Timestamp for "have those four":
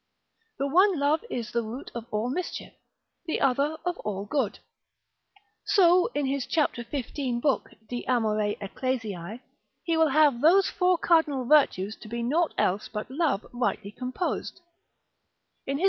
10.09-10.97